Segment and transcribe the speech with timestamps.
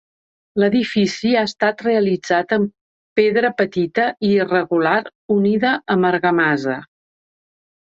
[0.61, 2.73] L'edifici ha estat realitzat amb
[3.21, 4.99] pedra petita i irregular
[5.41, 6.85] unida amb argamassa.